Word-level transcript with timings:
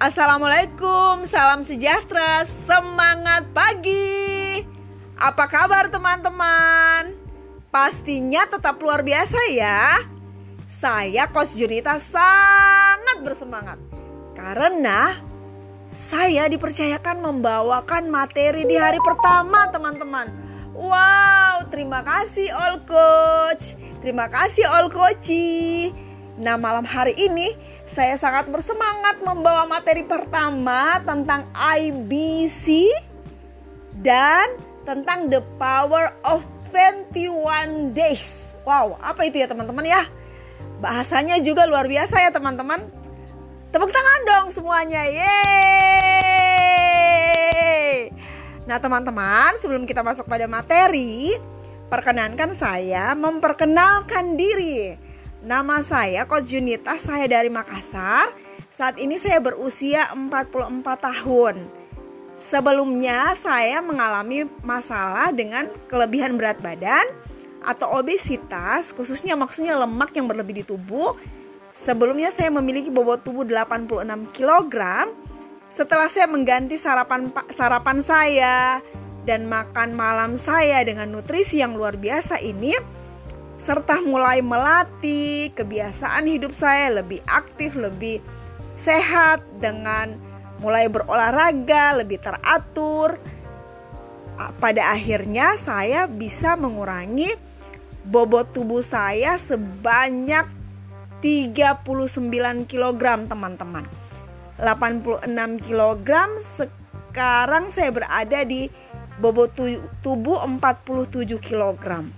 Assalamualaikum, 0.00 1.28
salam 1.28 1.60
sejahtera, 1.60 2.48
semangat 2.48 3.44
pagi. 3.52 4.64
Apa 5.12 5.44
kabar 5.44 5.92
teman-teman? 5.92 7.12
Pastinya 7.68 8.48
tetap 8.48 8.80
luar 8.80 9.04
biasa 9.04 9.36
ya. 9.52 10.00
Saya 10.64 11.28
Coach 11.28 11.52
Junita 11.52 12.00
sangat 12.00 13.20
bersemangat 13.20 13.76
karena 14.32 15.20
saya 15.92 16.48
dipercayakan 16.48 17.20
membawakan 17.20 18.08
materi 18.08 18.64
di 18.64 18.80
hari 18.80 19.04
pertama 19.04 19.68
teman-teman. 19.68 20.32
Wow, 20.72 21.68
terima 21.68 22.00
kasih 22.00 22.48
All 22.56 22.80
Coach. 22.88 23.76
Terima 24.00 24.32
kasih 24.32 24.64
All 24.64 24.88
Coachi. 24.88 25.92
Nah, 26.40 26.56
malam 26.56 26.88
hari 26.88 27.12
ini 27.20 27.52
saya 27.90 28.14
sangat 28.14 28.46
bersemangat 28.46 29.18
membawa 29.26 29.66
materi 29.66 30.06
pertama 30.06 31.02
tentang 31.02 31.50
IBC 31.58 32.86
dan 33.98 34.46
tentang 34.86 35.26
the 35.26 35.42
power 35.58 36.14
of 36.22 36.46
21 36.70 37.90
days. 37.90 38.54
Wow, 38.62 38.94
apa 39.02 39.26
itu 39.26 39.42
ya 39.42 39.50
teman-teman 39.50 39.82
ya? 39.82 40.06
Bahasanya 40.78 41.42
juga 41.42 41.66
luar 41.66 41.90
biasa 41.90 42.22
ya 42.22 42.30
teman-teman. 42.30 42.78
Tepuk 43.74 43.90
tangan 43.90 44.22
dong 44.22 44.54
semuanya. 44.54 45.10
Yeay! 45.10 45.26
Nah, 48.70 48.78
teman-teman, 48.78 49.58
sebelum 49.58 49.82
kita 49.82 50.06
masuk 50.06 50.30
pada 50.30 50.46
materi, 50.46 51.34
perkenankan 51.90 52.54
saya 52.54 53.18
memperkenalkan 53.18 54.38
diri. 54.38 55.09
Nama 55.40 55.80
saya 55.80 56.28
Coach 56.28 56.52
Junita, 56.52 57.00
saya 57.00 57.24
dari 57.24 57.48
Makassar. 57.48 58.28
Saat 58.68 59.00
ini 59.00 59.16
saya 59.16 59.40
berusia 59.40 60.12
44 60.12 60.84
tahun. 60.84 61.64
Sebelumnya 62.36 63.32
saya 63.32 63.80
mengalami 63.80 64.44
masalah 64.60 65.32
dengan 65.32 65.72
kelebihan 65.88 66.36
berat 66.36 66.60
badan 66.60 67.08
atau 67.64 67.88
obesitas, 67.96 68.92
khususnya 68.92 69.32
maksudnya 69.32 69.80
lemak 69.80 70.12
yang 70.12 70.28
berlebih 70.28 70.60
di 70.60 70.64
tubuh. 70.68 71.16
Sebelumnya 71.72 72.28
saya 72.28 72.52
memiliki 72.52 72.92
bobot 72.92 73.24
tubuh 73.24 73.48
86 73.48 74.36
kg. 74.36 75.08
Setelah 75.72 76.08
saya 76.12 76.28
mengganti 76.28 76.76
sarapan 76.76 77.32
sarapan 77.48 77.98
saya 78.04 78.84
dan 79.24 79.48
makan 79.48 79.96
malam 79.96 80.36
saya 80.36 80.84
dengan 80.84 81.08
nutrisi 81.08 81.64
yang 81.64 81.72
luar 81.80 81.96
biasa 81.96 82.44
ini, 82.44 82.99
serta 83.60 84.00
mulai 84.00 84.40
melatih 84.40 85.52
kebiasaan 85.52 86.24
hidup 86.24 86.56
saya 86.56 87.04
lebih 87.04 87.20
aktif, 87.28 87.76
lebih 87.76 88.24
sehat 88.80 89.44
dengan 89.60 90.16
mulai 90.64 90.88
berolahraga, 90.88 92.00
lebih 92.00 92.16
teratur. 92.24 93.20
Pada 94.56 94.96
akhirnya 94.96 95.60
saya 95.60 96.08
bisa 96.08 96.56
mengurangi 96.56 97.36
bobot 98.08 98.56
tubuh 98.56 98.80
saya 98.80 99.36
sebanyak 99.36 100.48
39 101.20 102.64
kg 102.64 103.28
teman-teman. 103.28 103.84
86 104.56 105.28
kg 105.60 106.08
sekarang 106.40 107.68
saya 107.68 107.92
berada 107.92 108.40
di 108.48 108.72
bobot 109.20 109.52
tubuh 110.00 110.40
47 110.40 111.36
kg. 111.36 112.08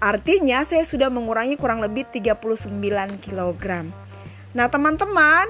Artinya 0.00 0.64
saya 0.64 0.80
sudah 0.88 1.12
mengurangi 1.12 1.60
kurang 1.60 1.84
lebih 1.84 2.08
39 2.08 3.20
kg. 3.20 3.64
Nah 4.56 4.66
teman-teman 4.72 5.44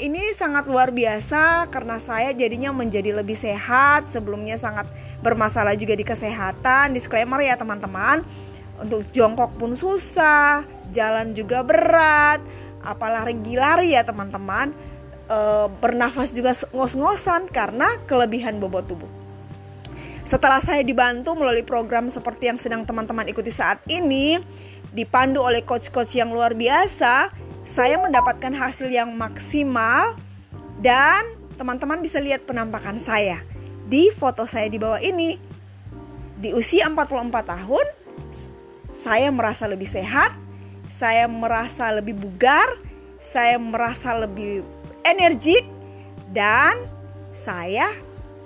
ini 0.00 0.32
sangat 0.32 0.64
luar 0.64 0.88
biasa 0.88 1.68
karena 1.68 2.00
saya 2.00 2.32
jadinya 2.32 2.72
menjadi 2.72 3.12
lebih 3.12 3.36
sehat. 3.36 4.08
Sebelumnya 4.08 4.56
sangat 4.56 4.88
bermasalah 5.20 5.76
juga 5.76 5.92
di 5.92 6.08
kesehatan. 6.08 6.96
Disclaimer 6.96 7.44
ya 7.44 7.60
teman-teman. 7.60 8.24
Untuk 8.80 9.04
jongkok 9.14 9.54
pun 9.60 9.78
susah 9.78 10.66
Jalan 10.90 11.38
juga 11.38 11.62
berat 11.62 12.42
Apalagi 12.82 13.54
lari 13.54 13.92
ya 13.92 14.02
teman-teman. 14.02 14.72
E, 15.28 15.38
Bernafas 15.78 16.32
juga 16.32 16.56
ngos-ngosan 16.72 17.46
karena 17.52 18.00
kelebihan 18.08 18.56
bobot 18.56 18.88
tubuh 18.88 19.21
setelah 20.22 20.62
saya 20.62 20.86
dibantu 20.86 21.34
melalui 21.34 21.66
program 21.66 22.06
seperti 22.06 22.46
yang 22.46 22.58
sedang 22.58 22.86
teman-teman 22.86 23.26
ikuti 23.26 23.50
saat 23.50 23.82
ini, 23.90 24.38
dipandu 24.94 25.42
oleh 25.42 25.66
coach-coach 25.66 26.14
yang 26.14 26.30
luar 26.30 26.54
biasa, 26.54 27.34
saya 27.66 27.98
mendapatkan 27.98 28.54
hasil 28.54 28.86
yang 28.90 29.10
maksimal 29.14 30.14
dan 30.78 31.26
teman-teman 31.58 31.98
bisa 32.02 32.22
lihat 32.22 32.46
penampakan 32.46 32.98
saya 32.98 33.42
di 33.86 34.10
foto 34.14 34.46
saya 34.46 34.70
di 34.70 34.78
bawah 34.78 35.02
ini. 35.02 35.38
Di 36.42 36.50
usia 36.54 36.90
44 36.90 37.30
tahun, 37.42 37.86
saya 38.90 39.30
merasa 39.30 39.70
lebih 39.70 39.86
sehat, 39.86 40.34
saya 40.90 41.30
merasa 41.30 41.90
lebih 41.94 42.18
bugar, 42.18 42.66
saya 43.22 43.58
merasa 43.62 44.10
lebih 44.14 44.66
energik 45.06 45.62
dan 46.34 46.78
saya 47.30 47.94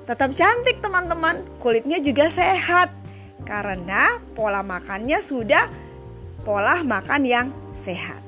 Tetap 0.06 0.31
cantik 0.31 0.78
teman-teman, 0.78 1.43
kulitnya 1.59 1.99
juga 1.99 2.31
sehat 2.31 2.94
karena 3.43 4.22
pola 4.39 4.62
makannya 4.62 5.19
sudah 5.19 5.67
pola 6.47 6.87
makan 6.87 7.27
yang 7.27 7.47
sehat. 7.75 8.22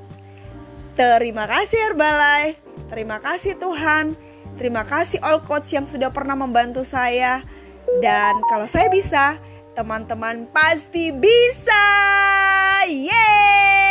Terima 0.99 1.47
kasih 1.47 1.78
Herbalife, 1.78 2.59
terima 2.91 3.22
kasih 3.22 3.55
Tuhan, 3.55 4.19
terima 4.59 4.83
kasih 4.83 5.22
All 5.22 5.39
Coach 5.47 5.71
yang 5.71 5.87
sudah 5.87 6.11
pernah 6.11 6.34
membantu 6.34 6.83
saya. 6.83 7.47
Dan 8.03 8.43
kalau 8.50 8.66
saya 8.66 8.91
bisa, 8.91 9.39
teman-teman 9.78 10.50
pasti 10.50 11.15
bisa. 11.15 11.87
Yeay! 12.91 13.88